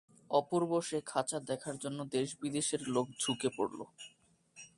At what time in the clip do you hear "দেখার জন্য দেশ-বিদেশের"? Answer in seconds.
1.39-2.81